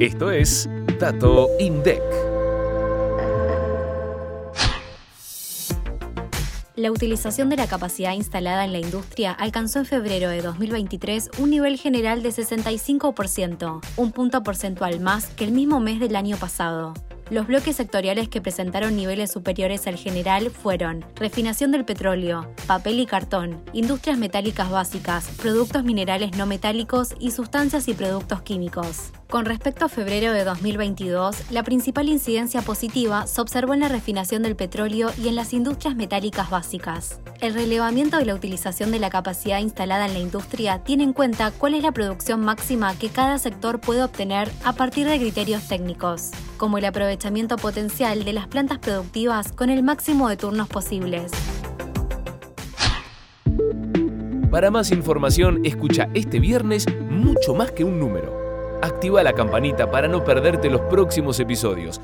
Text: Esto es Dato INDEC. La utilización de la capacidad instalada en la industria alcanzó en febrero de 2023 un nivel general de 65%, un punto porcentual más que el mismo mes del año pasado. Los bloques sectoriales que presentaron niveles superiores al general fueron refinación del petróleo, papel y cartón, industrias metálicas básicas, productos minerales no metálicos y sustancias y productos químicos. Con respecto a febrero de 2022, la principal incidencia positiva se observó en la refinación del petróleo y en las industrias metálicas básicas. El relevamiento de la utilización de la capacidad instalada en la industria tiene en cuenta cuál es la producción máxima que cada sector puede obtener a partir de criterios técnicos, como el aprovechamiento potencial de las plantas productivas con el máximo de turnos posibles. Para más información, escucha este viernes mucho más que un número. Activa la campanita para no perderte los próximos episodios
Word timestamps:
Esto 0.00 0.30
es 0.30 0.66
Dato 0.98 1.50
INDEC. 1.58 2.00
La 6.74 6.90
utilización 6.90 7.50
de 7.50 7.56
la 7.56 7.66
capacidad 7.66 8.14
instalada 8.14 8.64
en 8.64 8.72
la 8.72 8.78
industria 8.78 9.32
alcanzó 9.32 9.80
en 9.80 9.84
febrero 9.84 10.30
de 10.30 10.40
2023 10.40 11.32
un 11.38 11.50
nivel 11.50 11.76
general 11.76 12.22
de 12.22 12.30
65%, 12.30 13.82
un 13.98 14.12
punto 14.12 14.42
porcentual 14.42 15.00
más 15.00 15.26
que 15.26 15.44
el 15.44 15.52
mismo 15.52 15.80
mes 15.80 16.00
del 16.00 16.16
año 16.16 16.38
pasado. 16.38 16.94
Los 17.30 17.46
bloques 17.46 17.76
sectoriales 17.76 18.28
que 18.28 18.40
presentaron 18.40 18.96
niveles 18.96 19.30
superiores 19.30 19.86
al 19.86 19.94
general 19.94 20.50
fueron 20.50 21.04
refinación 21.14 21.70
del 21.70 21.84
petróleo, 21.84 22.52
papel 22.66 22.98
y 22.98 23.06
cartón, 23.06 23.62
industrias 23.72 24.18
metálicas 24.18 24.68
básicas, 24.68 25.28
productos 25.40 25.84
minerales 25.84 26.36
no 26.36 26.46
metálicos 26.46 27.14
y 27.20 27.30
sustancias 27.30 27.86
y 27.86 27.94
productos 27.94 28.42
químicos. 28.42 29.12
Con 29.28 29.44
respecto 29.44 29.84
a 29.84 29.88
febrero 29.88 30.32
de 30.32 30.42
2022, 30.42 31.52
la 31.52 31.62
principal 31.62 32.08
incidencia 32.08 32.62
positiva 32.62 33.28
se 33.28 33.40
observó 33.40 33.74
en 33.74 33.80
la 33.80 33.88
refinación 33.88 34.42
del 34.42 34.56
petróleo 34.56 35.12
y 35.16 35.28
en 35.28 35.36
las 35.36 35.52
industrias 35.52 35.94
metálicas 35.94 36.50
básicas. 36.50 37.20
El 37.40 37.54
relevamiento 37.54 38.16
de 38.16 38.24
la 38.24 38.34
utilización 38.34 38.90
de 38.90 38.98
la 38.98 39.08
capacidad 39.08 39.60
instalada 39.60 40.06
en 40.06 40.14
la 40.14 40.18
industria 40.18 40.82
tiene 40.82 41.04
en 41.04 41.12
cuenta 41.12 41.52
cuál 41.52 41.74
es 41.74 41.84
la 41.84 41.92
producción 41.92 42.40
máxima 42.40 42.98
que 42.98 43.08
cada 43.08 43.38
sector 43.38 43.80
puede 43.80 44.02
obtener 44.02 44.50
a 44.64 44.72
partir 44.72 45.06
de 45.06 45.20
criterios 45.20 45.68
técnicos, 45.68 46.32
como 46.60 46.76
el 46.76 46.84
aprovechamiento 46.84 47.56
potencial 47.56 48.22
de 48.22 48.34
las 48.34 48.46
plantas 48.46 48.80
productivas 48.80 49.50
con 49.50 49.70
el 49.70 49.82
máximo 49.82 50.28
de 50.28 50.36
turnos 50.36 50.68
posibles. 50.68 51.32
Para 54.50 54.70
más 54.70 54.90
información, 54.90 55.64
escucha 55.64 56.10
este 56.12 56.38
viernes 56.38 56.84
mucho 57.08 57.54
más 57.54 57.72
que 57.72 57.82
un 57.82 57.98
número. 57.98 58.78
Activa 58.82 59.22
la 59.22 59.32
campanita 59.32 59.90
para 59.90 60.06
no 60.06 60.22
perderte 60.22 60.68
los 60.68 60.82
próximos 60.82 61.40
episodios 61.40 61.98